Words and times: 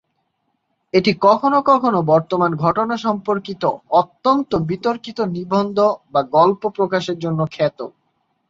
এটি 0.93 1.11
কখনও 1.21 1.59
কখনও 1.63 2.01
বর্তমান 2.03 2.51
ঘটনা 2.55 2.95
সম্পর্কিত 2.97 3.63
অত্যন্ত 3.93 4.51
বিতর্কিত 4.69 5.19
নিবন্ধ 5.35 5.77
বা 6.13 6.21
গল্প 6.35 6.61
প্রকাশের 6.69 7.17
জন্য 7.19 7.39
খ্যাত। 7.51 7.79